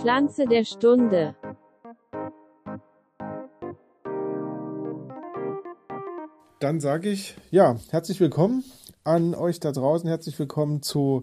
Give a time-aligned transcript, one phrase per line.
[0.00, 1.34] Pflanze der Stunde.
[6.60, 8.64] Dann sage ich, ja, herzlich willkommen
[9.04, 10.08] an euch da draußen.
[10.08, 11.22] Herzlich willkommen zu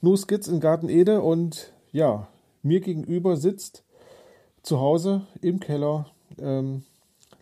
[0.00, 1.20] New Skits in Garten Ede.
[1.20, 2.28] Und ja,
[2.62, 3.84] mir gegenüber sitzt
[4.62, 6.06] zu Hause im Keller
[6.38, 6.84] ähm,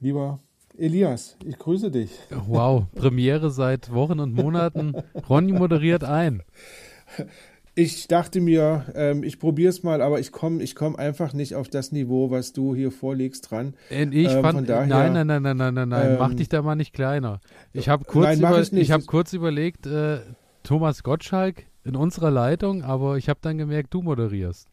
[0.01, 0.39] lieber
[0.79, 1.37] Elias.
[1.45, 2.11] Ich grüße dich.
[2.47, 4.95] Wow, Premiere seit Wochen und Monaten.
[5.29, 6.43] Ronny moderiert ein.
[7.81, 11.55] Ich dachte mir, ähm, ich probiere es mal, aber ich komme ich komm einfach nicht
[11.55, 13.73] auf das Niveau, was du hier vorlegst, dran.
[13.91, 16.51] Und ich Ähm, fand, daher, nein, nein, nein, nein, nein, nein, nein, mach ähm, dich
[16.51, 17.41] da mal nicht kleiner.
[17.73, 18.93] Ich habe kurz, Nein, mach über, ich nicht.
[18.93, 20.19] hab kurz überlegt, äh,
[20.63, 24.69] Thomas Gottschalk in unserer Leitung, aber ich habe dann gemerkt, du moderierst.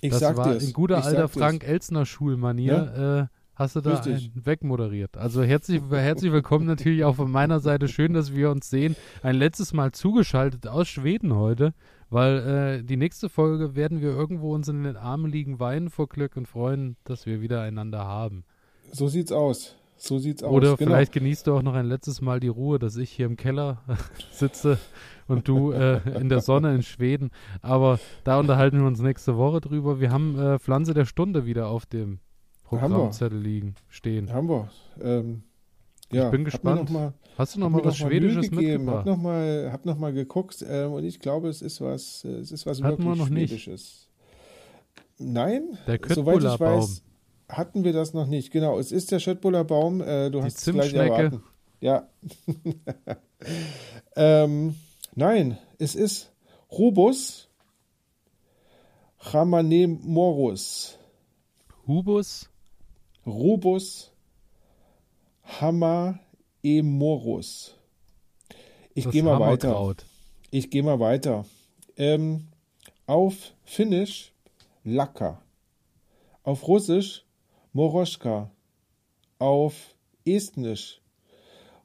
[0.00, 0.62] Ich das sag war dir's.
[0.64, 1.42] in guter Ich alter sag dir's.
[1.42, 3.28] Frank Elstner Schulmanier.
[3.32, 4.00] Äh, hast du da
[4.34, 5.16] wegmoderiert.
[5.16, 7.88] Also herzlich, herzlich willkommen natürlich auch von meiner Seite.
[7.88, 8.94] Schön, dass wir uns sehen.
[9.22, 11.72] Ein letztes Mal zugeschaltet aus Schweden heute,
[12.10, 16.08] weil äh, die nächste Folge werden wir irgendwo uns in den Armen liegen, weinen vor
[16.08, 18.44] Glück und freuen, dass wir wieder einander haben.
[18.92, 19.76] So sieht's aus.
[19.96, 20.52] So sieht's aus.
[20.52, 20.90] Oder genau.
[20.90, 23.78] vielleicht genießt du auch noch ein letztes Mal die Ruhe, dass ich hier im Keller
[24.30, 24.78] sitze
[25.26, 27.30] und du äh, in der Sonne in Schweden.
[27.62, 29.98] Aber da unterhalten wir uns nächste Woche drüber.
[29.98, 32.20] Wir haben äh, Pflanze der Stunde wieder auf dem.
[32.66, 34.32] Programmzettel liegen, stehen.
[34.32, 34.68] Haben wir.
[35.00, 35.42] Ähm,
[36.12, 36.84] ja, Ich bin hab gespannt.
[36.84, 39.06] Noch mal, Hast du noch hab mal was noch mal Schwedisches gegeben, Hab mitgebracht?
[39.06, 42.52] noch mal, hab noch mal geguckt ähm, und ich glaube, es ist was, äh, es
[42.52, 43.50] ist was Hatten wir wirklich noch nicht.
[43.50, 44.08] Schwedisches.
[45.18, 47.02] Nein, Der soweit ich weiß,
[47.48, 48.50] hatten wir das noch nicht.
[48.50, 50.00] Genau, es ist der Schöttbuller Baum.
[50.00, 51.42] Äh, du Die hast es gleich erraten.
[51.80, 52.08] Ja.
[54.16, 54.74] ähm,
[55.14, 56.32] nein, es ist
[56.70, 57.48] Rubus
[59.18, 60.98] Chamanemorus.
[61.86, 62.48] Hubus,
[63.26, 64.12] Rubus
[65.46, 66.18] Hamaemorus.
[68.94, 69.94] Ich gehe mal weiter.
[70.50, 71.44] Ich gehe mal weiter.
[71.96, 72.48] Ähm,
[73.06, 74.32] auf Finnisch
[74.84, 75.42] Laka.
[76.42, 77.24] Auf Russisch
[77.72, 78.50] Moroschka.
[79.38, 81.00] Auf Estnisch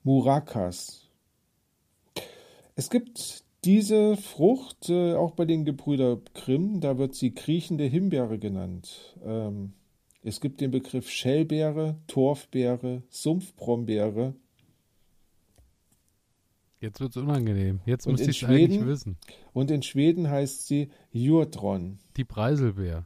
[0.03, 1.09] Murakas.
[2.75, 6.81] Es gibt diese Frucht äh, auch bei den Gebrüder Grimm.
[6.81, 9.15] Da wird sie kriechende Himbeere genannt.
[9.23, 9.73] Ähm,
[10.23, 14.35] es gibt den Begriff Schellbeere, Torfbeere, Sumpfbrombeere.
[16.79, 17.79] Jetzt wird's unangenehm.
[17.85, 19.17] Jetzt in ich es eigentlich wissen.
[19.53, 21.99] Und in Schweden heißt sie Jurtron.
[22.17, 23.05] Die Preiselbeer.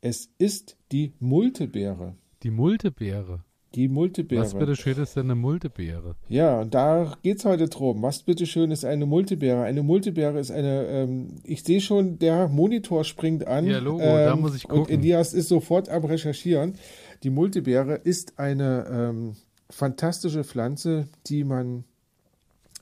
[0.00, 2.16] Es ist die Multebeere.
[2.42, 3.44] Die Multebeere.
[3.74, 4.42] Die Multebeere.
[4.42, 6.16] Was bitteschön ist denn eine Multebeere?
[6.28, 8.02] Ja, und da geht's heute drum.
[8.02, 9.62] Was bitteschön ist eine Multebeere?
[9.62, 13.66] Eine Multebeere ist eine, ähm, ich sehe schon, der Monitor springt an.
[13.66, 14.94] Ja, Logo, da muss ich Und gucken.
[15.00, 16.74] Elias ist sofort am Recherchieren.
[17.22, 19.36] Die Multebeere ist eine ähm,
[19.68, 21.84] fantastische Pflanze, die man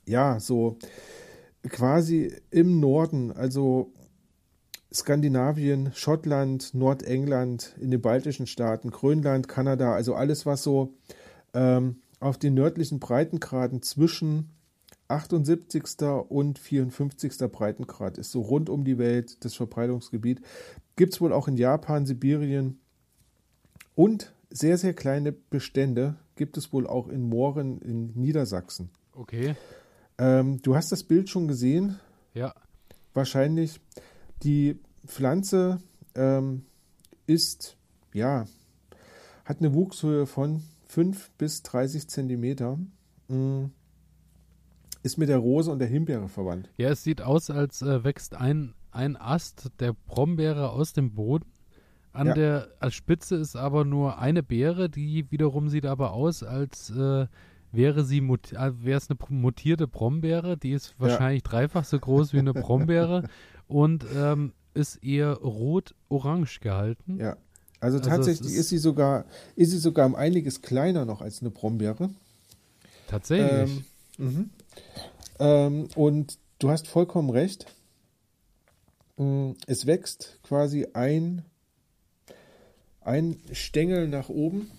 [0.06, 0.78] ja so
[1.68, 3.92] quasi im Norden, also
[4.92, 10.94] Skandinavien, Schottland, Nordengland, in den baltischen Staaten, Grönland, Kanada, also alles, was so
[11.54, 14.50] ähm, auf den nördlichen Breitengraden zwischen
[15.08, 16.02] 78.
[16.28, 17.38] und 54.
[17.50, 20.40] Breitengrad ist, so rund um die Welt das Verbreitungsgebiet.
[20.96, 22.78] Gibt es wohl auch in Japan, Sibirien
[23.94, 28.90] und sehr, sehr kleine Bestände gibt es wohl auch in Mooren in Niedersachsen.
[29.14, 29.56] Okay.
[30.18, 31.98] Ähm, du hast das Bild schon gesehen,
[32.34, 32.54] Ja.
[33.14, 33.80] wahrscheinlich.
[34.42, 35.78] Die Pflanze
[36.14, 36.64] ähm,
[37.26, 37.76] ist,
[38.12, 38.46] ja,
[39.44, 42.78] hat eine Wuchshöhe von 5 bis 30 Zentimeter.
[43.28, 43.66] Mm,
[45.02, 46.68] Ist mit der Rose und der Himbeere verwandt.
[46.76, 51.46] Ja, es sieht aus, als äh, wächst ein, ein Ast der Brombeere aus dem Boden.
[52.12, 52.34] An Ja.
[52.34, 57.26] der als Spitze ist aber nur eine Beere, die wiederum sieht aber aus, als äh,
[57.72, 60.56] wäre sie äh, wäre es eine mutierte Brombeere.
[60.56, 63.28] Die ist wahrscheinlich dreifach so groß wie eine Brombeere
[63.68, 67.18] und ähm, ist eher rot-orange gehalten.
[67.18, 67.36] Ja.
[67.80, 71.20] Also Also tatsächlich es ist, ist- sie sogar, ist sie sogar um einiges kleiner noch
[71.20, 72.10] als eine Brombeere.
[73.06, 73.82] Tatsächlich.
[74.18, 74.50] Ähm, mhm.
[75.38, 77.66] ähm, und du hast vollkommen recht.
[79.16, 81.42] Mm, Es wächst quasi ein,
[83.00, 84.70] ein Stängel nach oben.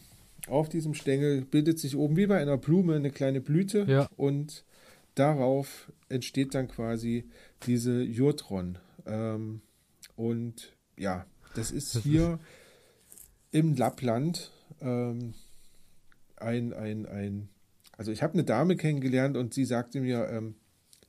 [0.47, 4.09] Auf diesem Stängel bildet sich oben wie bei einer Blume eine kleine Blüte Ja.
[4.17, 4.63] und
[5.19, 7.29] darauf entsteht dann quasi
[7.65, 8.77] diese Jurtron.
[9.05, 9.61] Ähm,
[10.15, 11.25] und ja,
[11.55, 12.39] das ist hier
[13.51, 15.33] im Lappland ähm,
[16.35, 17.49] ein, ein, ein,
[17.97, 20.55] also ich habe eine Dame kennengelernt und sie sagte mir, ähm,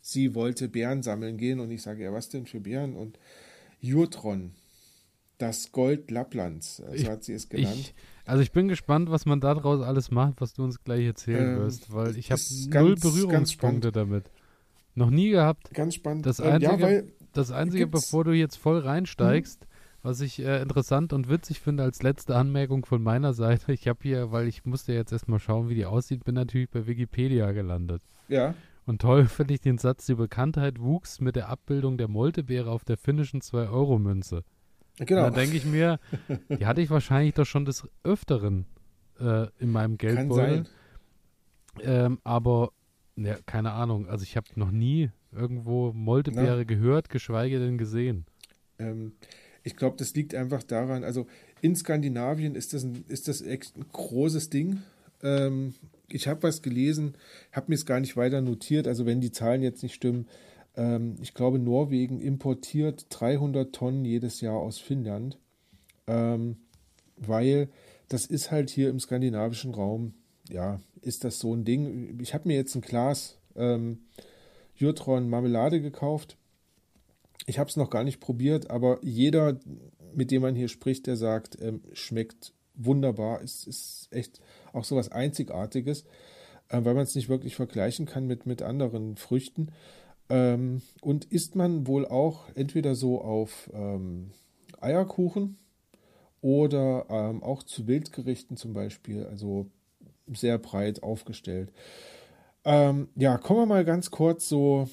[0.01, 2.97] sie wollte Beeren sammeln gehen und ich sage, ja, was denn für Beeren?
[2.97, 3.19] Und
[3.81, 4.55] Jurtron,
[5.39, 7.75] das Gold Lapplands, so Ich- hat sie es genannt.
[7.77, 7.95] Ich,
[8.27, 11.59] also ich bin gespannt, was man daraus alles macht, was du uns gleich erzählen Ähm,
[11.61, 14.31] wirst, weil ich habe null Berührungspunkte damit.
[14.95, 15.71] Noch nie gehabt.
[15.73, 16.27] Ganz spannend.
[16.27, 19.67] Das Ähm, ja, Einzige- weil Das Einzige, bevor du jetzt voll reinsteigst,
[20.03, 23.99] Was ich äh, interessant und witzig finde als letzte Anmerkung von meiner Seite, ich habe
[24.03, 28.01] hier, weil ich musste jetzt erstmal schauen, wie die aussieht, bin natürlich bei Wikipedia gelandet.
[28.29, 28.55] Ja.
[28.87, 32.85] Und toll finde ich den Satz, die Bekanntheit wuchs mit der Abbildung der Moltebeere auf
[32.85, 34.45] der finnischen 2-Euro-Münze.
[34.99, 35.23] Genau.
[35.23, 35.99] Da denke ich mir,
[36.49, 38.67] die hatte ich wahrscheinlich doch schon des Öfteren
[39.21, 40.65] äh, in meinem Geldbeutel.
[40.65, 40.69] Kann sein.
[41.81, 42.73] Ähm, aber,
[43.17, 48.25] ja, keine Ahnung, also ich habe noch nie irgendwo Moltebeere gehört, geschweige denn gesehen.
[48.79, 49.13] Ähm,
[49.63, 51.27] ich glaube, das liegt einfach daran, also
[51.61, 54.83] in Skandinavien ist das ein, ist das echt ein großes Ding.
[55.23, 55.75] Ähm,
[56.11, 57.15] ich habe was gelesen,
[57.53, 60.27] habe mir es gar nicht weiter notiert, also wenn die Zahlen jetzt nicht stimmen.
[60.79, 65.39] Ähm, ich glaube, Norwegen importiert 300 Tonnen jedes Jahr aus Finnland,
[66.07, 66.57] ähm,
[67.17, 67.69] weil
[68.09, 70.15] das ist halt hier im skandinavischen Raum,
[70.49, 72.19] ja, ist das so ein Ding.
[72.21, 73.99] Ich habe mir jetzt ein Glas ähm,
[74.77, 76.37] Jutron Marmelade gekauft.
[77.47, 79.59] Ich habe es noch gar nicht probiert, aber jeder,
[80.15, 83.43] mit dem man hier spricht, der sagt, ähm, schmeckt wunderbar.
[83.43, 84.41] Es ist echt
[84.73, 86.05] auch so was Einzigartiges,
[86.69, 89.73] äh, weil man es nicht wirklich vergleichen kann mit, mit anderen Früchten.
[90.31, 94.31] Ähm, und isst man wohl auch entweder so auf ähm,
[94.81, 95.57] Eierkuchen
[96.41, 99.67] oder ähm, auch zu Wildgerichten zum Beispiel, also
[100.27, 101.73] sehr breit aufgestellt.
[102.65, 104.89] Ähm, ja, kommen wir mal ganz kurz so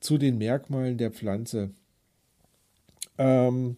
[0.00, 1.70] zu den Merkmalen der Pflanze.
[3.18, 3.76] Ähm,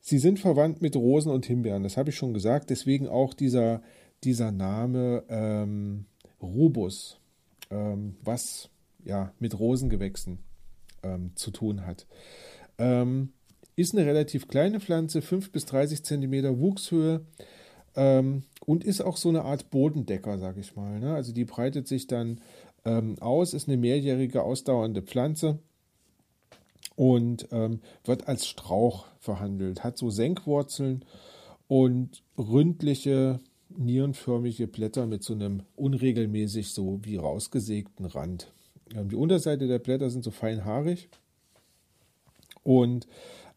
[0.00, 3.82] sie sind verwandt mit Rosen und Himbeeren, das habe ich schon gesagt, deswegen auch dieser,
[4.22, 6.06] dieser Name ähm,
[6.40, 7.18] Rubus,
[8.22, 8.68] was
[9.04, 10.38] ja mit Rosengewächsen
[11.02, 12.06] ähm, zu tun hat.
[12.78, 13.32] Ähm,
[13.76, 17.26] ist eine relativ kleine Pflanze, 5 bis 30 Zentimeter Wuchshöhe
[17.96, 21.00] ähm, und ist auch so eine Art Bodendecker, sage ich mal.
[21.00, 21.14] Ne?
[21.14, 22.40] Also die breitet sich dann
[22.84, 25.58] ähm, aus, ist eine mehrjährige ausdauernde Pflanze
[26.96, 31.04] und ähm, wird als Strauch verhandelt, hat so Senkwurzeln
[31.66, 33.40] und ründliche,
[33.76, 38.52] nierenförmige Blätter mit so einem unregelmäßig so wie rausgesägten Rand.
[38.94, 41.08] Ähm, die Unterseite der Blätter sind so feinhaarig
[42.62, 43.06] und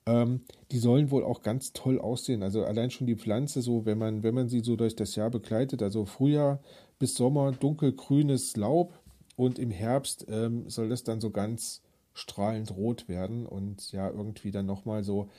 [0.05, 0.41] ähm,
[0.71, 2.43] die sollen wohl auch ganz toll aussehen.
[2.43, 5.29] Also allein schon die Pflanze, so wenn man, wenn man sie so durch das Jahr
[5.29, 6.59] begleitet, also Frühjahr
[6.99, 8.97] bis Sommer dunkelgrünes Laub
[9.35, 11.81] und im Herbst ähm, soll das dann so ganz
[12.13, 15.29] strahlend rot werden und ja, irgendwie dann nochmal so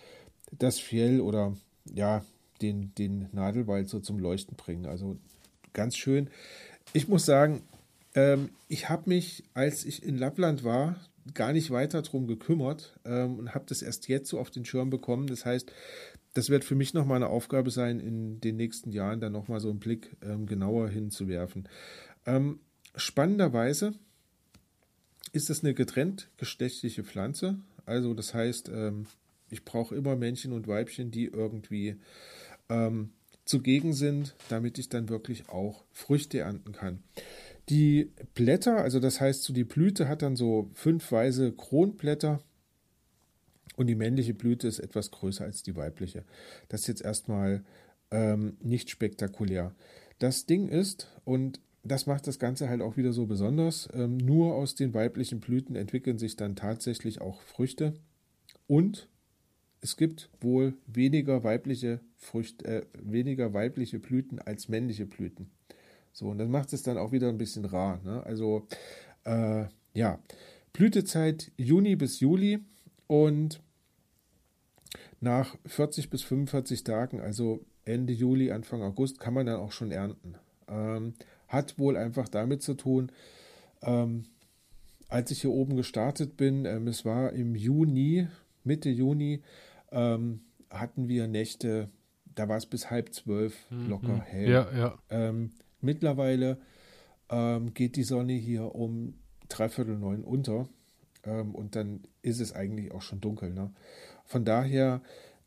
[0.53, 1.55] das Fjell oder
[1.93, 2.25] ja,
[2.63, 4.87] den, den Nadelwald so zum Leuchten bringen.
[4.87, 5.17] Also
[5.73, 6.31] ganz schön.
[6.93, 7.63] Ich muss sagen,
[8.19, 10.97] ähm, ich habe mich, als ich in Lappland war,
[11.35, 14.91] gar nicht weiter drum gekümmert ähm, und habe das erst jetzt so auf den Schirm
[14.91, 15.29] bekommen.
[15.29, 15.71] Das heißt,
[16.35, 19.71] das wird für mich nochmal eine Aufgabe sein, in den nächsten Jahren dann nochmal so
[19.71, 21.69] einen Blick ähm, genauer hinzuwerfen.
[22.27, 22.59] Ähm,
[22.97, 23.95] spannenderweise
[25.33, 27.59] ist es eine getrennt geschlechtliche Pflanze.
[27.87, 29.07] Also das heißt, ähm,
[29.49, 31.97] ich brauche immer Männchen und Weibchen, die irgendwie
[32.69, 33.11] ähm,
[33.45, 37.03] zugegen sind, damit ich dann wirklich auch Früchte ernten kann.
[37.69, 42.41] Die Blätter, also das heißt, so die Blüte hat dann so fünf weiße Kronblätter
[43.77, 46.25] und die männliche Blüte ist etwas größer als die weibliche.
[46.69, 47.65] Das ist jetzt erstmal
[48.11, 49.75] ähm, nicht spektakulär.
[50.19, 54.55] Das Ding ist, und das macht das Ganze halt auch wieder so besonders, ähm, nur
[54.55, 57.95] aus den weiblichen Blüten entwickeln sich dann tatsächlich auch Früchte
[58.67, 59.09] und
[59.81, 65.51] es gibt wohl weniger weibliche Früchte, äh, weniger weibliche Blüten als männliche Blüten.
[66.13, 68.01] So, und das macht es dann auch wieder ein bisschen rar.
[68.05, 68.23] Ne?
[68.25, 68.67] Also,
[69.25, 70.19] äh, ja,
[70.73, 72.61] Blütezeit Juni bis Juli
[73.07, 73.61] und
[75.21, 79.91] nach 40 bis 45 Tagen, also Ende Juli, Anfang August, kann man dann auch schon
[79.91, 80.37] ernten.
[80.69, 81.15] Ähm,
[81.49, 83.11] hat wohl einfach damit zu tun,
[83.83, 84.27] ähm,
[85.09, 88.29] als ich hier oben gestartet bin, ähm, es war im Juni,
[88.65, 89.43] Mitte Juni,
[89.91, 91.89] ähm, hatten wir Nächte,
[92.35, 93.89] da war es bis halb zwölf mhm.
[93.89, 94.21] locker mhm.
[94.21, 94.51] hell.
[94.51, 94.99] Ja, ja.
[95.81, 96.59] Mittlerweile
[97.31, 99.15] ähm, geht die Sonne hier um
[99.49, 100.69] dreiviertel neun unter
[101.25, 103.53] ähm, und dann ist es eigentlich auch schon dunkel.
[103.53, 103.73] Ne?
[104.25, 105.03] Von daher,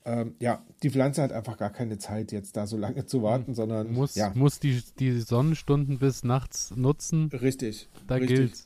[0.06, 3.54] ähm, ja, die Pflanze hat einfach gar keine Zeit, jetzt da so lange zu warten,
[3.54, 4.32] sondern muss, ja.
[4.36, 7.30] muss die, die Sonnenstunden bis nachts nutzen.
[7.30, 7.90] Richtig.
[8.08, 8.38] Da richtig.
[8.38, 8.64] gilt.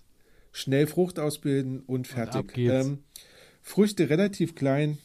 [0.52, 2.58] Schnell Frucht ausbilden und fertig.
[2.58, 2.72] Und.
[2.72, 3.00] Ähm,
[3.62, 5.00] Früchte relativ klein,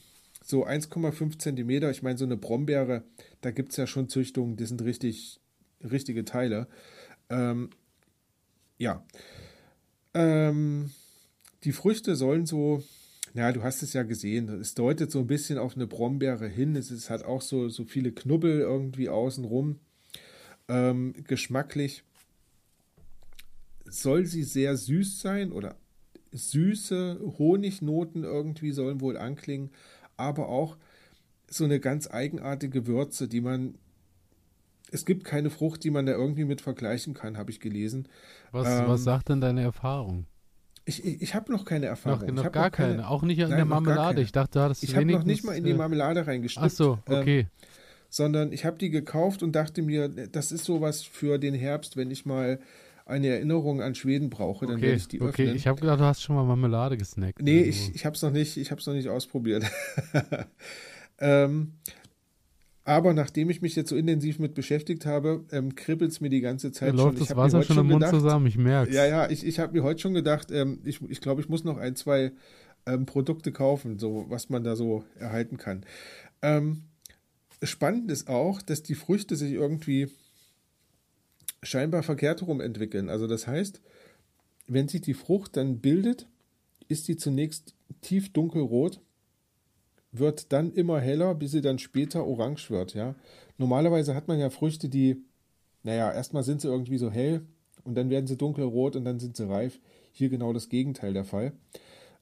[0.44, 1.90] so 1,5 Zentimeter.
[1.90, 3.04] Ich meine, so eine Brombeere,
[3.40, 5.40] da gibt es ja schon Züchtungen, die sind richtig
[5.82, 6.68] richtige Teile.
[7.28, 7.70] Ähm,
[8.78, 9.04] ja.
[10.14, 10.90] Ähm,
[11.64, 12.82] die Früchte sollen so,
[13.34, 16.74] ja, du hast es ja gesehen, es deutet so ein bisschen auf eine Brombeere hin.
[16.76, 19.78] Es ist, hat auch so, so viele Knubbel irgendwie außenrum.
[20.68, 22.04] Ähm, geschmacklich
[23.84, 25.76] soll sie sehr süß sein oder
[26.32, 29.70] süße Honignoten irgendwie sollen wohl anklingen,
[30.16, 30.76] aber auch
[31.48, 33.74] so eine ganz eigenartige Würze, die man.
[34.90, 38.08] Es gibt keine Frucht, die man da irgendwie mit vergleichen kann, habe ich gelesen.
[38.52, 40.26] Was, ähm, was sagt denn deine Erfahrung?
[40.84, 42.34] Ich, ich, ich habe noch keine Erfahrung.
[42.34, 44.22] Noch, noch gar noch keine, keine, auch nicht in nein, der Marmelade.
[44.22, 46.66] Ich dachte, du hattest Ich habe noch nicht mal in die äh, Marmelade reingesteckt.
[46.66, 47.40] Ach so, okay.
[47.40, 47.46] Ähm,
[48.08, 52.10] sondern ich habe die gekauft und dachte mir, das ist sowas für den Herbst, wenn
[52.10, 52.58] ich mal
[53.06, 55.48] eine Erinnerung an Schweden brauche, dann okay, werde ich die öffnen.
[55.48, 57.42] Okay, ich habe gedacht, du hast schon mal Marmelade gesnackt.
[57.42, 59.64] Nee, ich, ich habe es noch nicht, noch nicht ausprobiert.
[61.18, 61.72] ähm,
[62.84, 66.40] aber nachdem ich mich jetzt so intensiv mit beschäftigt habe, ähm, kribbelt es mir die
[66.40, 67.14] ganze Zeit ja, schon.
[67.16, 69.74] Läuft das Wasser schon im Mund gedacht, zusammen, ich merke Ja, ja, ich, ich habe
[69.74, 72.32] mir heute schon gedacht, ähm, ich, ich glaube, ich muss noch ein, zwei
[72.86, 75.84] ähm, Produkte kaufen, so was man da so erhalten kann.
[76.42, 76.84] Ähm,
[77.62, 80.08] spannend ist auch, dass die Früchte sich irgendwie
[81.62, 83.10] scheinbar verkehrt herum entwickeln.
[83.10, 83.80] Also das heißt,
[84.66, 86.26] wenn sich die Frucht dann bildet,
[86.88, 89.00] ist sie zunächst tief dunkelrot,
[90.12, 92.94] wird dann immer heller, bis sie dann später orange wird.
[92.94, 93.14] Ja?
[93.58, 95.24] Normalerweise hat man ja Früchte, die,
[95.82, 97.46] naja, erstmal sind sie irgendwie so hell
[97.84, 99.80] und dann werden sie dunkelrot und dann sind sie reif.
[100.12, 101.52] Hier genau das Gegenteil der Fall.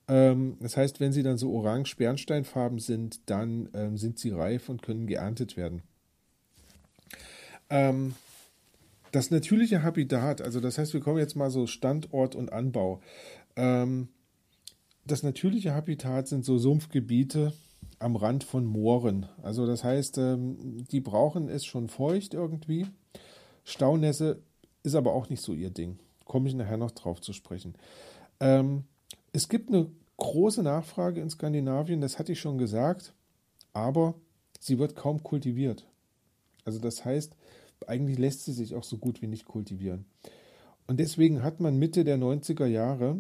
[0.06, 4.68] Ähm, das heißt, wenn sie dann so orange Bernsteinfarben sind, dann ähm, sind sie reif
[4.68, 5.82] und können geerntet werden.
[7.70, 8.14] Ähm,
[9.12, 13.00] das natürliche Habitat, also das heißt, wir kommen jetzt mal so Standort und Anbau.
[13.56, 14.08] Ähm,
[15.06, 17.54] das natürliche Habitat sind so Sumpfgebiete
[17.98, 19.26] am Rand von Mooren.
[19.42, 22.86] Also das heißt, ähm, die brauchen es schon feucht irgendwie.
[23.64, 24.40] Staunässe
[24.82, 25.98] ist aber auch nicht so ihr Ding.
[26.24, 27.74] Komme ich nachher noch drauf zu sprechen.
[28.40, 28.84] Ähm,
[29.32, 33.14] es gibt eine große Nachfrage in Skandinavien, das hatte ich schon gesagt,
[33.72, 34.14] aber
[34.58, 35.86] sie wird kaum kultiviert.
[36.64, 37.36] Also das heißt,
[37.86, 40.04] eigentlich lässt sie sich auch so gut wie nicht kultivieren.
[40.86, 43.18] Und deswegen hat man Mitte der 90er Jahre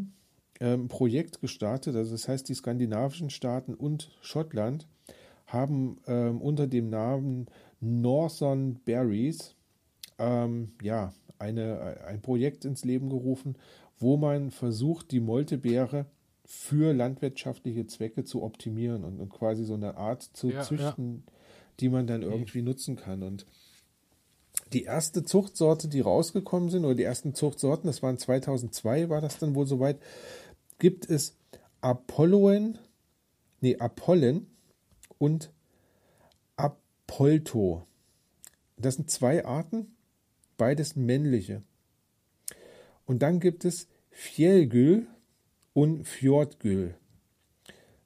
[0.60, 4.86] ähm, ein Projekt gestartet, also das heißt, die skandinavischen Staaten und Schottland
[5.46, 7.46] haben ähm, unter dem Namen
[7.80, 9.54] Northern Berries
[10.18, 13.56] ähm, ja, eine, ein Projekt ins Leben gerufen,
[13.98, 16.06] wo man versucht, die Moltebeere
[16.44, 21.32] für landwirtschaftliche Zwecke zu optimieren und, und quasi so eine Art zu ja, züchten, ja.
[21.80, 23.22] die man dann irgendwie nutzen kann.
[23.22, 23.46] Und
[24.72, 29.38] die erste Zuchtsorte, die rausgekommen sind, oder die ersten Zuchtsorten, das waren 2002, war das
[29.38, 29.98] dann wohl soweit,
[30.78, 31.36] gibt es
[31.80, 32.78] Apolloen,
[33.60, 34.46] nee, Apollen
[35.18, 35.52] und
[36.56, 37.86] Apolto.
[38.76, 39.96] Das sind zwei Arten,
[40.56, 41.62] beides männliche.
[43.06, 45.06] Und dann gibt es Fjellgül
[45.72, 46.94] und Fjordgül.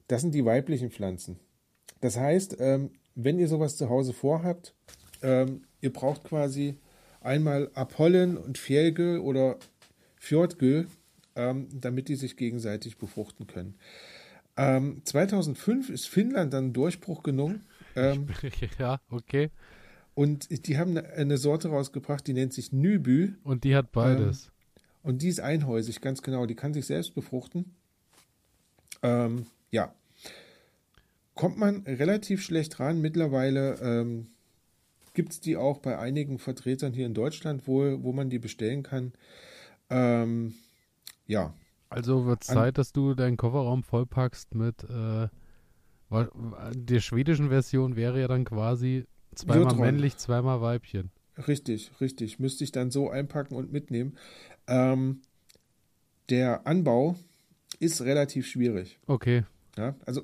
[0.06, 1.38] Das sind die weiblichen Pflanzen.
[2.00, 4.74] Das heißt, ähm, wenn ihr sowas zu Hause vorhabt,
[5.22, 6.78] ähm, ihr braucht quasi
[7.20, 9.58] einmal Apollen und Fjellgö oder
[10.16, 10.86] Fjordgö,
[11.36, 13.74] ähm, damit die sich gegenseitig befruchten können.
[14.56, 17.64] Ähm, 2005 ist Finnland dann Durchbruch gelungen.
[17.96, 18.26] Ähm,
[18.78, 19.50] ja, okay.
[20.14, 23.34] Und die haben eine Sorte rausgebracht, die nennt sich Nübü.
[23.44, 24.46] Und die hat beides.
[24.46, 24.50] Ähm,
[25.04, 26.46] und die ist einhäusig, ganz genau.
[26.46, 27.74] Die kann sich selbst befruchten.
[29.02, 29.94] Ähm, ja.
[31.34, 33.00] Kommt man relativ schlecht ran.
[33.00, 34.26] Mittlerweile ähm,
[35.14, 38.82] gibt es die auch bei einigen Vertretern hier in Deutschland wohl, wo man die bestellen
[38.82, 39.12] kann.
[39.90, 40.54] Ähm,
[41.32, 41.54] ja.
[41.88, 45.28] Also wird Zeit, An dass du deinen Kofferraum vollpackst mit äh,
[46.74, 49.80] der schwedischen Version wäre ja dann quasi zweimal Jotron.
[49.80, 51.10] männlich, zweimal Weibchen.
[51.48, 52.38] Richtig, richtig.
[52.38, 54.16] Müsste ich dann so einpacken und mitnehmen.
[54.66, 55.22] Ähm,
[56.28, 57.16] der Anbau
[57.78, 58.98] ist relativ schwierig.
[59.06, 59.44] Okay.
[59.76, 60.22] Ja, also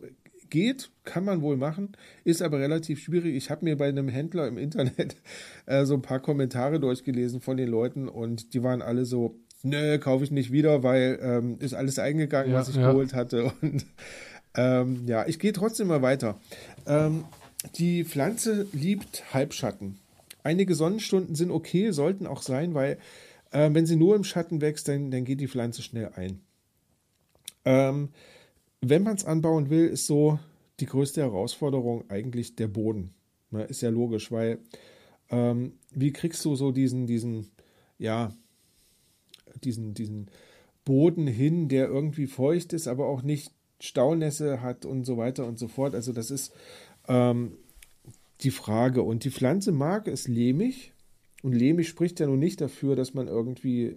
[0.50, 1.92] geht, kann man wohl machen,
[2.24, 3.34] ist aber relativ schwierig.
[3.34, 5.16] Ich habe mir bei einem Händler im Internet
[5.66, 9.98] äh, so ein paar Kommentare durchgelesen von den Leuten und die waren alle so, nö,
[9.98, 12.90] kaufe ich nicht wieder, weil ähm, ist alles eingegangen, ja, was ich ja.
[12.90, 13.52] geholt hatte.
[13.62, 13.86] Und
[14.54, 16.40] ähm, ja, ich gehe trotzdem mal weiter.
[16.86, 17.24] Ähm,
[17.76, 19.98] die Pflanze liebt Halbschatten.
[20.42, 22.98] Einige Sonnenstunden sind okay, sollten auch sein, weil
[23.50, 26.40] äh, wenn sie nur im Schatten wächst, dann, dann geht die Pflanze schnell ein.
[27.64, 28.10] Ähm,
[28.80, 30.38] wenn man es anbauen will, ist so
[30.80, 33.10] die größte Herausforderung eigentlich der Boden.
[33.50, 34.58] Ne, ist ja logisch, weil
[35.30, 37.50] ähm, wie kriegst du so diesen, diesen,
[37.98, 38.32] ja,
[39.64, 40.30] diesen, diesen
[40.84, 45.58] Boden hin, der irgendwie feucht ist, aber auch nicht Staunässe hat und so weiter und
[45.58, 45.94] so fort.
[45.94, 46.52] Also das ist
[47.06, 47.52] ähm,
[48.40, 49.02] die Frage.
[49.02, 50.92] Und die Pflanze mag es lehmig.
[51.42, 53.94] Und lehmig spricht ja nun nicht dafür, dass man irgendwie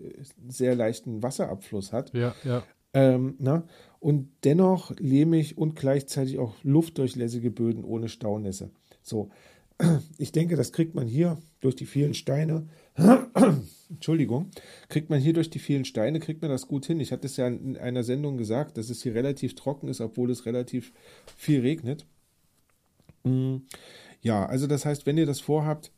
[0.47, 2.13] sehr leichten Wasserabfluss hat.
[2.13, 2.63] Ja, ja.
[2.93, 3.63] Ähm, na?
[3.99, 8.71] Und dennoch lehmig und gleichzeitig auch luftdurchlässige Böden ohne Staunässe.
[9.01, 9.29] So,
[10.17, 12.67] ich denke, das kriegt man hier durch die vielen Steine.
[13.89, 14.51] Entschuldigung,
[14.89, 16.99] kriegt man hier durch die vielen Steine, kriegt man das gut hin.
[16.99, 20.31] Ich hatte es ja in einer Sendung gesagt, dass es hier relativ trocken ist, obwohl
[20.31, 20.93] es relativ
[21.35, 22.05] viel regnet.
[23.23, 23.57] Mm,
[24.21, 25.91] ja, also das heißt, wenn ihr das vorhabt,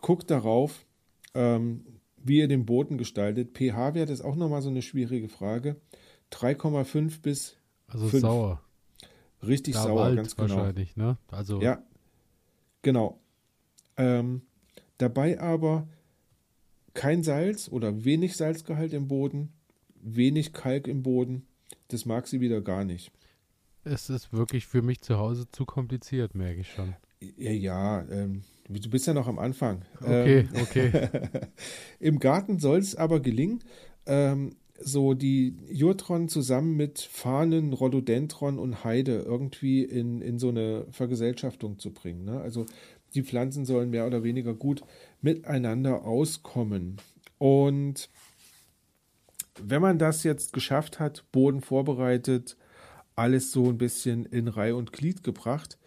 [0.00, 0.86] guckt darauf,
[1.34, 1.84] ähm,
[2.16, 3.56] wie ihr den Boden gestaltet.
[3.56, 5.76] pH-Wert ist auch nochmal so eine schwierige Frage.
[6.32, 8.20] 3,5 bis also 5.
[8.20, 8.62] sauer.
[9.46, 10.56] Richtig da sauer, ganz genau.
[10.56, 11.16] Wahrscheinlich, ne?
[11.30, 11.82] Also ja,
[12.82, 13.20] genau.
[13.96, 14.42] Ähm,
[14.98, 15.88] dabei aber
[16.98, 19.52] kein Salz oder wenig Salzgehalt im Boden,
[20.02, 21.46] wenig Kalk im Boden.
[21.86, 23.12] Das mag sie wieder gar nicht.
[23.84, 26.96] Es ist wirklich für mich zu Hause zu kompliziert, merke ich schon.
[27.36, 29.84] Ja, ja ähm, du bist ja noch am Anfang.
[30.00, 31.08] Okay, ähm, okay.
[32.00, 33.62] Im Garten soll es aber gelingen,
[34.06, 40.86] ähm, so die Jurtron zusammen mit Fahnen, Rhododendron und Heide irgendwie in, in so eine
[40.90, 42.24] Vergesellschaftung zu bringen.
[42.24, 42.40] Ne?
[42.40, 42.66] Also
[43.14, 44.82] die Pflanzen sollen mehr oder weniger gut
[45.20, 46.96] miteinander auskommen.
[47.38, 48.10] Und
[49.60, 52.56] wenn man das jetzt geschafft hat, Boden vorbereitet,
[53.16, 55.78] alles so ein bisschen in Reihe und Glied gebracht,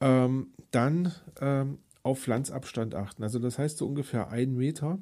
[0.00, 3.22] ähm, dann ähm, auf Pflanzabstand achten.
[3.22, 4.98] Also das heißt so ungefähr ein Meter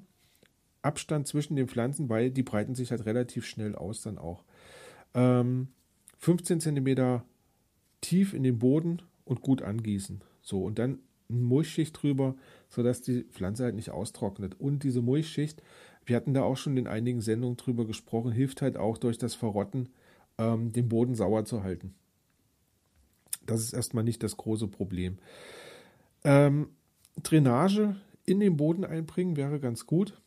[0.82, 4.44] Abstand zwischen den Pflanzen, weil die breiten sich halt relativ schnell aus dann auch.
[5.14, 5.68] Ähm,
[6.18, 7.24] 15 Zentimeter
[8.00, 10.22] tief in den Boden und gut angießen.
[10.42, 10.98] So, und dann
[11.40, 12.34] Mulchschicht drüber,
[12.68, 14.58] sodass die Pflanze halt nicht austrocknet.
[14.58, 15.62] Und diese Mulchschicht,
[16.04, 19.34] wir hatten da auch schon in einigen Sendungen drüber gesprochen, hilft halt auch durch das
[19.34, 19.88] Verrotten,
[20.38, 21.94] ähm, den Boden sauer zu halten.
[23.46, 25.18] Das ist erstmal nicht das große Problem.
[26.24, 26.68] Ähm,
[27.22, 30.22] Drainage in den Boden einbringen wäre ganz gut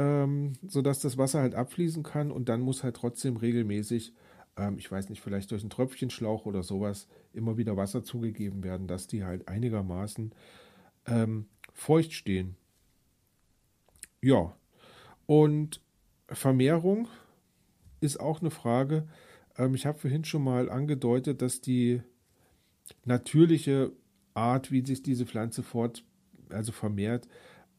[0.00, 4.14] ähm, sodass das Wasser halt abfließen kann und dann muss halt trotzdem regelmäßig,
[4.56, 8.86] ähm, ich weiß nicht, vielleicht durch einen Tröpfchenschlauch oder sowas, immer wieder Wasser zugegeben werden,
[8.86, 10.32] dass die halt einigermaßen
[11.06, 12.56] ähm, feucht stehen.
[14.20, 14.54] Ja,
[15.26, 15.80] und
[16.28, 17.08] Vermehrung
[18.00, 19.08] ist auch eine Frage.
[19.56, 22.02] Ähm, ich habe vorhin schon mal angedeutet, dass die
[23.04, 23.92] natürliche
[24.34, 26.04] Art, wie sich diese Pflanze fort,
[26.50, 27.28] also vermehrt,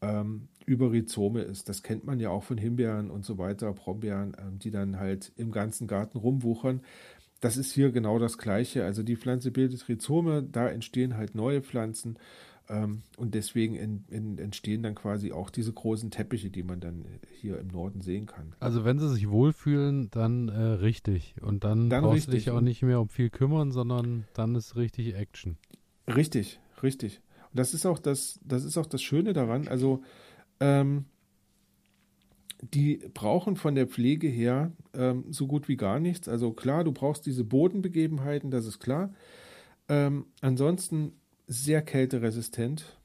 [0.00, 1.68] ähm, über Rhizome ist.
[1.68, 5.32] Das kennt man ja auch von Himbeeren und so weiter, Brombeeren, ähm, die dann halt
[5.36, 6.82] im ganzen Garten rumwuchern.
[7.40, 8.84] Das ist hier genau das Gleiche.
[8.84, 12.18] Also die Pflanze bildet Rhizome, da entstehen halt neue Pflanzen
[12.68, 17.04] ähm, und deswegen in, in, entstehen dann quasi auch diese großen Teppiche, die man dann
[17.40, 18.54] hier im Norden sehen kann.
[18.60, 21.34] Also wenn sie sich wohlfühlen, dann äh, richtig.
[21.42, 24.76] Und dann, dann brauchst du dich auch nicht mehr um viel kümmern, sondern dann ist
[24.76, 25.58] richtig Action.
[26.06, 27.20] Richtig, richtig.
[27.50, 29.68] Und das ist auch das, das ist auch das Schöne daran.
[29.68, 30.02] Also
[30.62, 31.06] ähm,
[32.72, 36.28] die brauchen von der Pflege her ähm, so gut wie gar nichts.
[36.28, 39.12] Also klar, du brauchst diese Bodenbegebenheiten, das ist klar.
[39.88, 41.14] Ähm, ansonsten
[41.48, 42.96] sehr kälteresistent.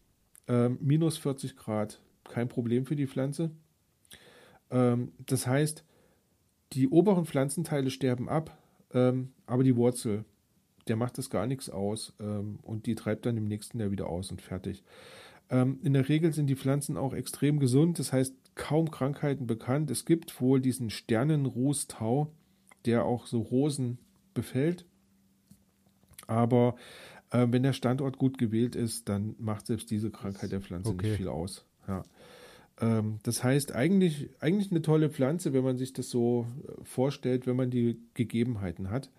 [0.48, 3.50] Ähm, minus 40 Grad, kein Problem für die Pflanze.
[4.70, 5.84] Ähm, das heißt,
[6.74, 8.56] die oberen Pflanzenteile sterben ab,
[8.94, 10.26] ähm, aber die Wurzel,
[10.88, 14.08] der macht das gar nichts aus ähm, und die treibt dann im nächsten Jahr wieder
[14.08, 14.84] aus und fertig.
[15.50, 19.92] Ähm, in der Regel sind die Pflanzen auch extrem gesund, das heißt kaum Krankheiten bekannt.
[19.92, 22.32] Es gibt wohl diesen Sternenrußtau,
[22.86, 24.00] der auch so Rosen
[24.34, 24.86] befällt.
[26.26, 26.76] Aber
[27.32, 31.08] äh, wenn der Standort gut gewählt ist, dann macht selbst diese Krankheit der Pflanze okay.
[31.08, 31.66] nicht viel aus.
[31.88, 32.04] Ja.
[32.80, 37.48] Ähm, das heißt, eigentlich, eigentlich eine tolle Pflanze, wenn man sich das so äh, vorstellt,
[37.48, 39.10] wenn man die Gegebenheiten hat.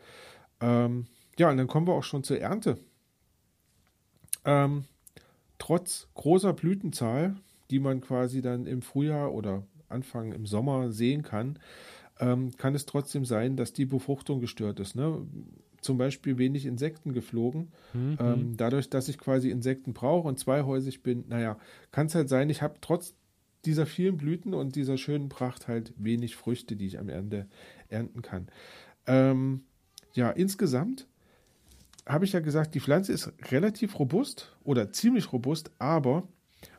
[0.60, 1.06] Ähm,
[1.38, 2.78] ja, und dann kommen wir auch schon zur Ernte.
[4.44, 4.84] Ähm,
[5.59, 7.37] trotz großer Blütenzahl,
[7.71, 11.59] die man quasi dann im Frühjahr oder Anfang im Sommer sehen kann,
[12.21, 14.94] ähm, kann es trotzdem sein, dass die Befruchtung gestört ist.
[14.94, 15.27] Ne?
[15.81, 17.68] Zum Beispiel wenig Insekten geflogen.
[17.92, 18.18] Mhm.
[18.21, 21.59] Ähm, dadurch, dass ich quasi Insekten brauche und zweihäusig bin, naja,
[21.92, 23.14] kann es halt sein, ich habe trotz
[23.64, 27.47] dieser vielen Blüten und dieser schönen Pracht halt wenig Früchte, die ich am Ende
[27.88, 28.49] ernten kann.
[29.07, 29.62] Ähm,
[30.14, 31.07] ja, insgesamt
[32.09, 36.27] habe ich ja gesagt, die Pflanze ist relativ robust oder ziemlich robust, aber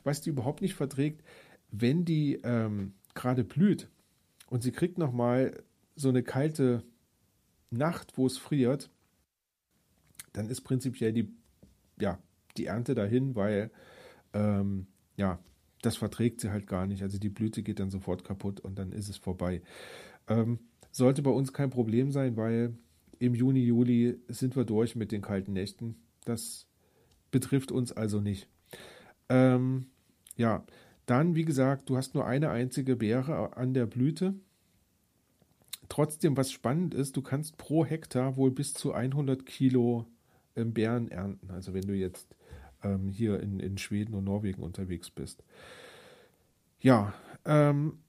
[0.03, 1.23] was die überhaupt nicht verträgt,
[1.71, 3.89] wenn die ähm, gerade blüht
[4.47, 5.63] und sie kriegt nochmal
[5.95, 6.83] so eine kalte
[7.69, 8.89] Nacht, wo es friert,
[10.33, 11.31] dann ist prinzipiell die,
[11.99, 12.19] ja,
[12.57, 13.71] die Ernte dahin, weil
[14.33, 15.39] ähm, ja,
[15.81, 17.03] das verträgt sie halt gar nicht.
[17.03, 19.61] Also die Blüte geht dann sofort kaputt und dann ist es vorbei.
[20.27, 20.59] Ähm,
[20.91, 22.73] sollte bei uns kein Problem sein, weil
[23.19, 25.95] im Juni, Juli sind wir durch mit den kalten Nächten.
[26.25, 26.67] Das
[27.31, 28.47] betrifft uns also nicht.
[29.27, 29.87] Ähm,
[30.35, 30.63] ja,
[31.05, 34.33] dann, wie gesagt, du hast nur eine einzige Beere an der Blüte.
[35.89, 40.05] Trotzdem, was spannend ist, du kannst pro Hektar wohl bis zu 100 Kilo
[40.55, 41.51] ähm, Beeren ernten.
[41.51, 42.35] Also wenn du jetzt
[42.83, 45.43] ähm, hier in, in Schweden und Norwegen unterwegs bist.
[46.79, 47.13] Ja,
[47.45, 47.99] ähm,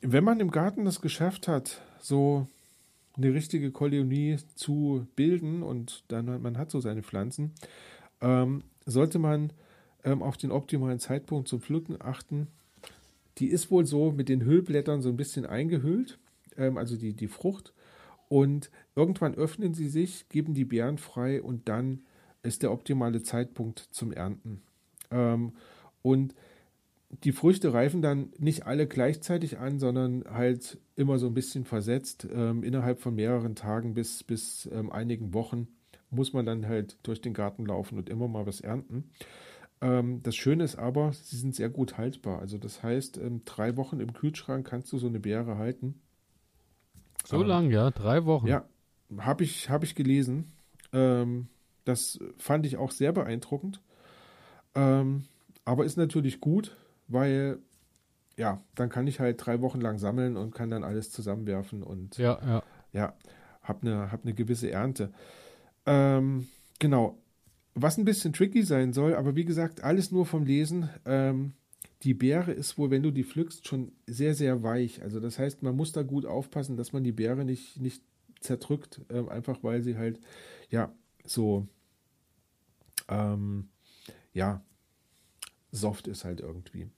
[0.00, 2.46] wenn man im Garten das geschafft hat, so
[3.18, 7.52] eine richtige Kolonie zu bilden und dann man hat so seine Pflanzen,
[8.20, 9.52] ähm, sollte man
[10.04, 12.48] ähm, auf den optimalen Zeitpunkt zum Pflücken achten.
[13.38, 16.18] Die ist wohl so mit den Hüllblättern so ein bisschen eingehüllt,
[16.56, 17.72] ähm, also die, die Frucht.
[18.28, 22.00] Und irgendwann öffnen sie sich, geben die Beeren frei und dann
[22.42, 24.62] ist der optimale Zeitpunkt zum Ernten.
[25.10, 25.52] Ähm,
[26.02, 26.34] und
[27.10, 32.28] die Früchte reifen dann nicht alle gleichzeitig an, sondern halt immer so ein bisschen versetzt.
[32.30, 35.68] Ähm, innerhalb von mehreren Tagen bis, bis ähm, einigen Wochen
[36.10, 39.10] muss man dann halt durch den Garten laufen und immer mal was ernten.
[39.80, 42.40] Ähm, das Schöne ist aber, sie sind sehr gut haltbar.
[42.40, 46.00] Also das heißt, ähm, drei Wochen im Kühlschrank kannst du so eine Beere halten.
[47.24, 48.46] So ähm, lang, ja, drei Wochen.
[48.46, 48.66] Ja,
[49.18, 50.52] habe ich, hab ich gelesen.
[50.92, 51.48] Ähm,
[51.84, 53.80] das fand ich auch sehr beeindruckend.
[54.74, 56.76] aber ist natürlich gut,
[57.08, 57.58] weil
[58.36, 62.16] ja, dann kann ich halt drei Wochen lang sammeln und kann dann alles zusammenwerfen und
[62.18, 62.62] ja, ja.
[62.92, 63.14] ja
[63.62, 65.12] habe eine hab ne gewisse Ernte.
[65.86, 66.46] Ähm,
[66.78, 67.18] genau.
[67.74, 70.88] Was ein bisschen tricky sein soll, aber wie gesagt, alles nur vom Lesen.
[71.04, 71.52] Ähm,
[72.02, 75.02] die Beere ist wohl, wenn du die pflückst, schon sehr, sehr weich.
[75.02, 78.02] Also das heißt, man muss da gut aufpassen, dass man die Beere nicht, nicht
[78.40, 80.20] zerdrückt, ähm, einfach weil sie halt,
[80.70, 80.92] ja,
[81.24, 81.66] so,
[83.08, 83.68] ähm,
[84.32, 84.62] ja,
[85.70, 86.88] soft ist halt irgendwie.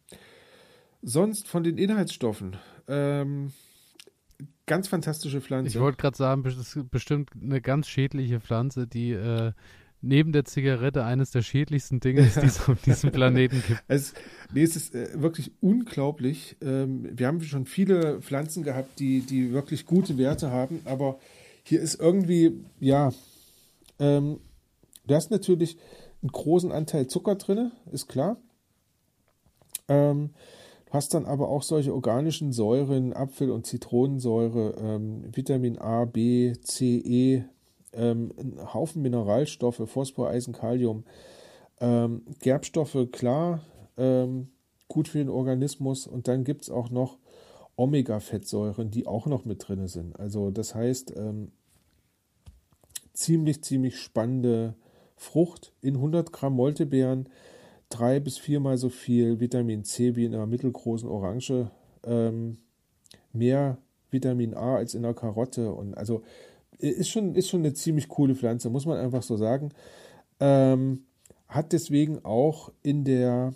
[1.03, 2.57] Sonst von den Inhaltsstoffen,
[2.87, 3.53] ähm,
[4.67, 5.69] ganz fantastische Pflanze.
[5.69, 9.53] Ich wollte gerade sagen, das ist bestimmt eine ganz schädliche Pflanze, die äh,
[10.03, 13.83] neben der Zigarette eines der schädlichsten Dinge ist, die es auf diesem Planeten gibt.
[13.89, 14.15] Es,
[14.53, 16.57] nee, es ist äh, wirklich unglaublich.
[16.61, 21.19] Ähm, wir haben schon viele Pflanzen gehabt, die, die wirklich gute Werte haben, aber
[21.63, 23.13] hier ist irgendwie, ja,
[23.99, 24.41] ähm,
[25.07, 25.77] du hast natürlich
[26.23, 28.37] einen großen Anteil Zucker drin, ist klar.
[29.91, 30.31] Ähm,
[30.91, 36.97] hast dann aber auch solche organischen Säuren, Apfel- und Zitronensäure, ähm, Vitamin A, B, C,
[36.99, 37.45] E,
[37.93, 41.05] ähm, ein Haufen Mineralstoffe, Phosphor, Eisen, Kalium,
[41.81, 43.61] ähm, Gerbstoffe, klar,
[43.99, 44.49] ähm,
[44.89, 46.07] gut für den Organismus.
[46.07, 47.19] Und dann gibt es auch noch
[47.77, 50.19] Omega-Fettsäuren, die auch noch mit drin sind.
[50.19, 51.51] Also das heißt, ähm,
[53.13, 54.75] ziemlich, ziemlich spannende
[55.17, 57.29] Frucht in 100 Gramm Moltebeeren
[57.91, 61.71] drei bis viermal so viel Vitamin C wie in einer mittelgroßen Orange,
[62.05, 62.59] ähm,
[63.33, 63.79] mehr
[64.11, 66.23] Vitamin A als in einer Karotte und also
[66.79, 69.71] ist schon, ist schon eine ziemlich coole Pflanze, muss man einfach so sagen.
[70.39, 71.05] Ähm,
[71.47, 73.53] hat deswegen auch in der,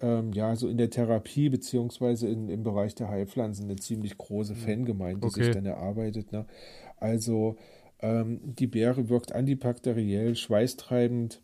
[0.00, 4.54] ähm, ja, so in der Therapie beziehungsweise in, im Bereich der Heilpflanzen eine ziemlich große
[4.54, 4.58] mhm.
[4.58, 5.40] Fangemeinde, okay.
[5.40, 6.32] die sich dann erarbeitet.
[6.32, 6.46] Ne?
[6.96, 7.56] Also
[8.00, 11.42] ähm, die Beere wirkt antibakteriell, schweißtreibend,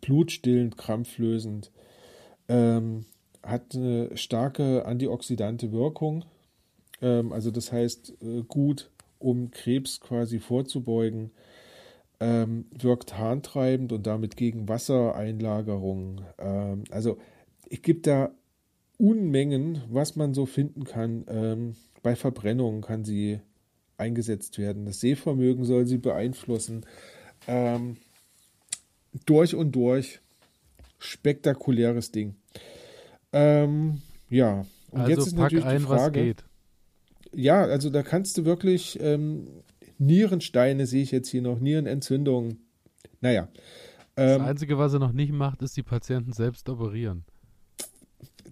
[0.00, 1.70] blutstillend, krampflösend,
[2.48, 3.04] ähm,
[3.42, 6.24] hat eine starke antioxidante Wirkung.
[7.02, 11.30] Ähm, also das heißt äh, gut, um Krebs quasi vorzubeugen.
[12.18, 16.22] Ähm, wirkt harntreibend und damit gegen Wassereinlagerung.
[16.38, 17.18] Ähm, also
[17.68, 18.30] es gibt da
[18.96, 21.26] Unmengen, was man so finden kann.
[21.28, 23.40] Ähm, bei Verbrennungen kann sie
[23.98, 24.86] eingesetzt werden.
[24.86, 26.86] Das Sehvermögen soll sie beeinflussen.
[27.46, 27.96] Ähm,
[29.24, 30.20] durch und durch
[30.98, 32.36] spektakuläres Ding.
[33.32, 36.34] Ähm, ja, und also jetzt ist natürlich ein, die Frage.
[37.34, 39.48] Ja, also da kannst du wirklich ähm,
[39.98, 42.66] Nierensteine sehe ich jetzt hier noch, Nierenentzündungen.
[43.20, 43.48] Naja.
[44.16, 47.24] Ähm, das Einzige, was er noch nicht macht, ist die Patienten selbst operieren.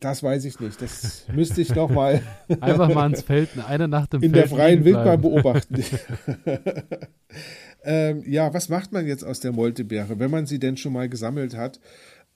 [0.04, 0.82] Das weiß ich nicht.
[0.82, 2.20] Das müsste ich noch mal
[2.60, 5.82] einfach mal ins Feld, eine Nacht im in Feld der freien Wildbahn beobachten.
[7.86, 11.06] Ähm, ja, was macht man jetzt aus der Moltebeere, wenn man sie denn schon mal
[11.06, 11.80] gesammelt hat?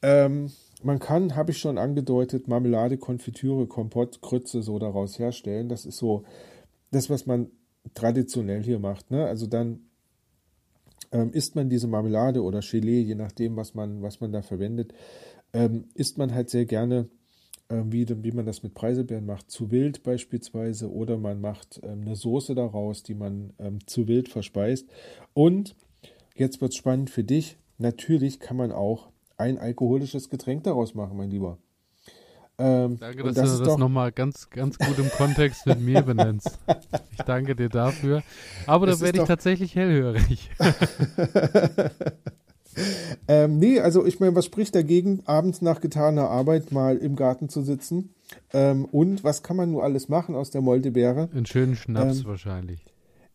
[0.02, 0.50] Ähm,
[0.82, 5.70] man kann, habe ich schon angedeutet, Marmelade, Konfitüre, Kompott, Krütze so daraus herstellen.
[5.70, 6.24] Das ist so
[6.90, 7.46] das, was man
[7.94, 9.10] traditionell hier macht.
[9.10, 9.24] Ne?
[9.24, 9.80] Also dann
[11.12, 14.92] ähm, isst man diese Marmelade oder Gelee, je nachdem, was man, was man da verwendet,
[15.54, 17.08] ähm, isst man halt sehr gerne
[17.70, 22.16] wie, wie man das mit Preiselbeeren macht, zu wild beispielsweise, oder man macht ähm, eine
[22.16, 24.88] Soße daraus, die man ähm, zu wild verspeist.
[25.34, 25.76] Und
[26.34, 27.58] jetzt wird es spannend für dich.
[27.76, 31.58] Natürlich kann man auch ein alkoholisches Getränk daraus machen, mein Lieber.
[32.60, 36.58] Ähm, danke, dass das du das nochmal ganz, ganz gut im Kontext mit mir benennst.
[37.12, 38.24] Ich danke dir dafür.
[38.66, 40.50] Aber da werde ich tatsächlich hellhörig.
[43.28, 47.48] ähm, nee, also ich meine, was spricht dagegen, abends nach getaner Arbeit mal im Garten
[47.48, 48.14] zu sitzen?
[48.52, 51.28] Ähm, und was kann man nur alles machen aus der Moltebeere?
[51.32, 52.84] Einen schönen Schnaps ähm, wahrscheinlich.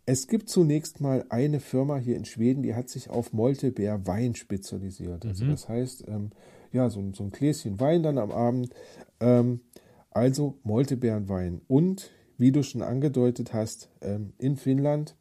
[0.05, 5.25] Es gibt zunächst mal eine Firma hier in Schweden, die hat sich auf Moltebeer-Wein spezialisiert.
[5.25, 5.51] Also mhm.
[5.51, 6.31] das heißt, ähm,
[6.71, 8.73] ja, so, so, ein Gläschen Wein dann am Abend.
[9.19, 9.61] Ähm,
[10.09, 11.61] also Moltebeerenwein.
[11.67, 15.15] Und wie du schon angedeutet hast, ähm, in Finnland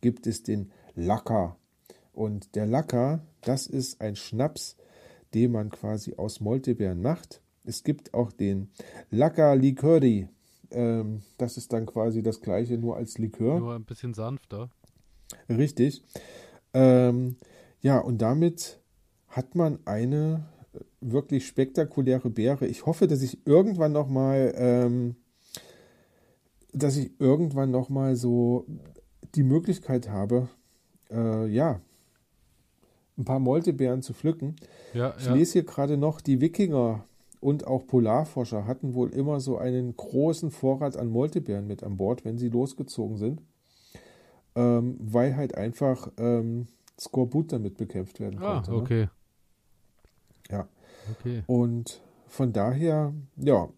[0.00, 1.56] gibt es den Lacker.
[2.12, 4.76] Und der Lacker, Das ist ein Schnaps,
[5.34, 7.40] den man quasi aus Moltebeeren macht.
[7.64, 8.70] Es gibt auch den
[9.10, 10.28] Lacca Liquori.
[10.70, 13.58] Ähm, das ist dann quasi das gleiche, nur als Likör.
[13.58, 14.70] Nur ein bisschen sanfter.
[15.48, 16.02] Richtig.
[16.74, 17.36] Ähm,
[17.80, 18.80] ja, und damit
[19.28, 20.46] hat man eine
[21.00, 22.66] wirklich spektakuläre Beere.
[22.66, 25.16] Ich hoffe, dass ich irgendwann noch mal, ähm,
[26.72, 28.66] dass ich irgendwann noch mal so
[29.34, 30.48] die Möglichkeit habe,
[31.10, 31.80] äh, ja,
[33.20, 34.56] ein paar Moltebeeren zu pflücken.
[34.94, 35.34] Ja, ich ja.
[35.34, 37.04] lese hier gerade noch, die Wikinger
[37.40, 42.24] und auch Polarforscher hatten wohl immer so einen großen Vorrat an Moltebeeren mit an Bord,
[42.24, 43.42] wenn sie losgezogen sind,
[44.54, 46.66] ähm, weil halt einfach ähm,
[46.98, 48.70] Skorbut damit bekämpft werden Ah, konnte.
[48.72, 48.76] Ne?
[48.76, 49.08] okay.
[50.50, 50.68] Ja.
[51.18, 51.42] Okay.
[51.46, 53.68] Und von daher, ja,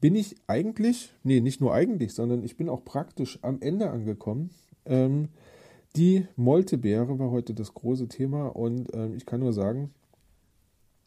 [0.00, 4.50] bin ich eigentlich, nee, nicht nur eigentlich, sondern ich bin auch praktisch am Ende angekommen.
[4.84, 5.30] Ähm,
[5.96, 9.90] die Moltebeere war heute das große Thema und ähm, ich kann nur sagen,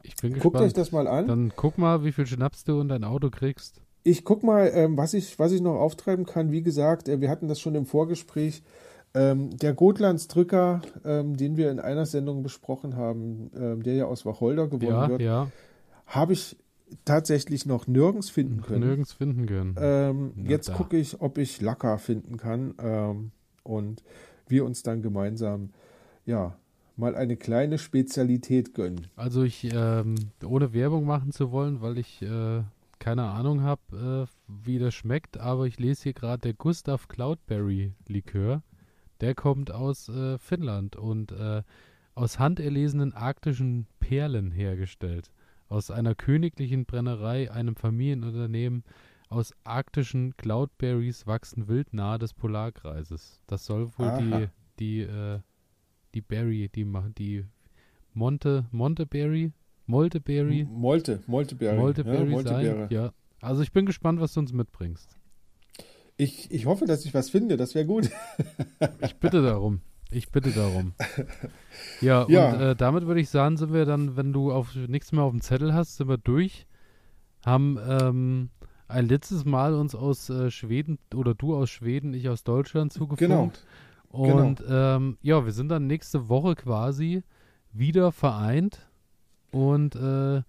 [0.03, 0.77] Ich bin guckt euch gespannt.
[0.77, 1.27] das mal an.
[1.27, 3.81] Dann guck mal, wie viel Schnaps du in dein Auto kriegst.
[4.03, 6.51] Ich guck mal, ähm, was, ich, was ich noch auftreiben kann.
[6.51, 8.63] Wie gesagt, äh, wir hatten das schon im Vorgespräch.
[9.13, 14.25] Ähm, der Gotlandsdrücker, ähm, den wir in einer Sendung besprochen haben, ähm, der ja aus
[14.25, 15.47] Wacholder gewonnen Ja, wird, ja.
[16.07, 16.55] habe ich
[17.05, 18.79] tatsächlich noch nirgends finden können.
[18.87, 19.75] Nirgends finden können.
[19.77, 23.31] Ähm, jetzt gucke ich, ob ich Lacker finden kann ähm,
[23.63, 24.01] und
[24.51, 25.69] wir uns dann gemeinsam
[26.25, 26.55] ja
[26.97, 29.07] mal eine kleine Spezialität gönnen.
[29.15, 32.61] Also ich, ähm, ohne Werbung machen zu wollen, weil ich äh,
[32.99, 37.93] keine Ahnung habe, äh, wie das schmeckt, aber ich lese hier gerade der Gustav Cloudberry
[38.07, 38.61] Likör.
[39.21, 41.63] Der kommt aus äh, Finnland und äh,
[42.13, 45.31] aus handerlesenen arktischen Perlen hergestellt.
[45.69, 48.83] Aus einer königlichen Brennerei, einem Familienunternehmen.
[49.31, 53.41] Aus arktischen Cloudberries wachsen wild nahe des Polarkreises.
[53.47, 54.19] Das soll wohl Aha.
[54.19, 54.47] die,
[54.79, 55.39] die, äh,
[56.13, 57.45] die Berry, die machen, die
[58.13, 59.53] Monte, Monteberry,
[59.85, 61.77] Molteberry, Molte, Moltebeere.
[61.77, 62.77] Molteberry ja, Moltebeere.
[62.81, 62.87] sein.
[62.91, 63.13] Ja.
[63.39, 65.17] Also ich bin gespannt, was du uns mitbringst.
[66.17, 68.09] Ich, ich hoffe, dass ich was finde, das wäre gut.
[69.01, 69.79] Ich bitte darum.
[70.11, 70.93] Ich bitte darum.
[72.01, 72.51] Ja, Ja.
[72.53, 75.31] und äh, damit würde ich sagen, sind wir dann, wenn du auf nichts mehr auf
[75.31, 76.67] dem Zettel hast, sind wir durch.
[77.45, 78.49] Haben ähm,
[78.91, 83.07] ein letztes Mal uns aus äh, Schweden oder du aus Schweden, ich aus Deutschland Genau.
[83.07, 83.65] zugefunkt.
[84.09, 87.23] Und ähm, ja, wir sind dann nächste Woche quasi
[87.71, 88.85] wieder vereint
[89.51, 90.41] und äh,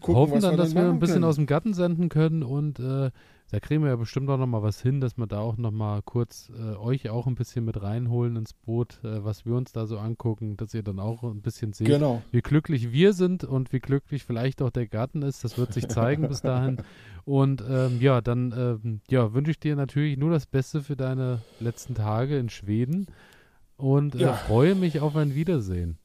[0.00, 1.24] Gucken, hoffen dann, dass wir ein bisschen können.
[1.24, 3.10] aus dem Garten senden können und äh,
[3.50, 5.70] da kriegen wir ja bestimmt auch noch mal was hin, dass wir da auch noch
[5.70, 9.72] mal kurz äh, euch auch ein bisschen mit reinholen ins Boot, äh, was wir uns
[9.72, 12.22] da so angucken, dass ihr dann auch ein bisschen seht, Genau.
[12.30, 15.42] wie glücklich wir sind und wie glücklich vielleicht auch der Garten ist.
[15.44, 16.78] Das wird sich zeigen bis dahin.
[17.24, 21.40] Und ähm, ja, dann ähm, ja, wünsche ich dir natürlich nur das Beste für deine
[21.60, 23.06] letzten Tage in Schweden
[23.76, 24.32] und äh, Ja.
[24.34, 25.98] freue mich auf ein Wiedersehen.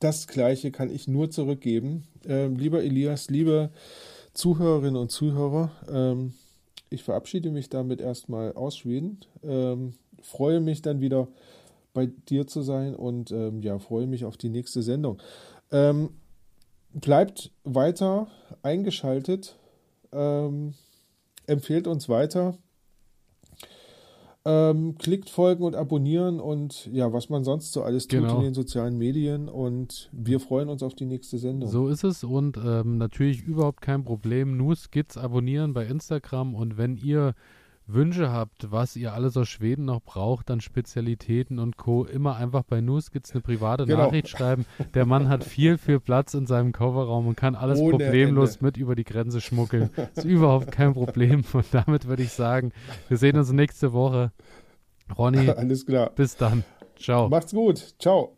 [0.00, 2.02] Das Gleiche kann ich nur zurückgeben.
[2.26, 3.70] Ähm, lieber Elias, liebe
[4.34, 6.34] Zuhörerinnen und Zuhörer, ähm,
[6.90, 9.20] ich verabschiede mich damit erstmal aus Schweden.
[9.42, 11.28] Ähm, freue mich dann wieder
[11.94, 15.20] bei dir zu sein und ähm, ja, freue mich auf die nächste Sendung.
[15.70, 16.10] Ähm,
[16.92, 18.28] bleibt weiter
[18.62, 19.56] eingeschaltet,
[20.12, 20.74] ähm,
[21.46, 22.56] empfehlt uns weiter.
[24.44, 28.38] Ähm, klickt folgen und abonnieren und ja, was man sonst so alles tut Genau.
[28.38, 31.70] in den sozialen Medien und wir freuen uns auf die nächste Sendung.
[31.70, 34.56] So ist es und ähm, natürlich überhaupt kein Problem.
[34.56, 37.34] Nuskits abonnieren bei Instagram und wenn ihr
[37.86, 42.04] Wünsche habt, was ihr alles aus Schweden noch braucht, dann Spezialitäten und Co.
[42.04, 44.04] immer einfach bei Nuskits eine private Genau.
[44.04, 44.64] Nachricht schreiben.
[44.94, 48.64] Der Mann hat viel, viel Platz in seinem Kofferraum und kann alles Ohne problemlos Ende.
[48.66, 49.90] mit über die Grenze schmuggeln.
[50.14, 52.72] Ist überhaupt kein Problem und damit würde ich sagen,
[53.08, 54.32] wir sehen uns nächste Woche.
[55.18, 56.10] Ronny, Alles klar.
[56.14, 56.64] bis dann.
[56.96, 57.28] Ciao.
[57.28, 57.94] Macht's gut.
[57.98, 58.36] Ciao.